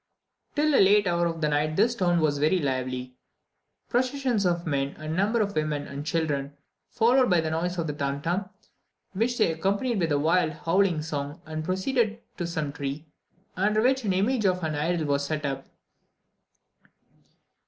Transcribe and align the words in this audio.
Till 0.55 0.73
a 0.73 0.81
late 0.81 1.05
hour 1.05 1.27
of 1.27 1.41
the 1.41 1.47
night 1.49 1.75
this 1.75 1.93
town 1.93 2.21
was 2.21 2.39
very 2.39 2.57
lively: 2.57 3.13
processions 3.87 4.47
of 4.47 4.65
men 4.65 4.95
and 4.97 5.13
a 5.13 5.15
number 5.15 5.41
of 5.41 5.53
women 5.53 5.85
and 5.85 6.03
children 6.07 6.57
followed 6.89 7.29
the 7.29 7.51
noise 7.51 7.77
of 7.77 7.85
the 7.85 7.93
tam 7.93 8.19
tam, 8.19 8.49
which 9.13 9.37
they 9.37 9.51
accompanied 9.51 9.99
with 9.99 10.11
a 10.11 10.17
wild, 10.17 10.53
howling 10.53 11.03
song, 11.03 11.39
and 11.45 11.63
proceeded 11.63 12.19
to 12.37 12.47
some 12.47 12.73
tree, 12.73 13.05
under 13.55 13.79
which 13.79 14.03
an 14.03 14.11
image 14.13 14.43
of 14.47 14.63
an 14.63 14.73
idol 14.73 15.05
was 15.05 15.23
set 15.23 15.45
up. 15.45 15.67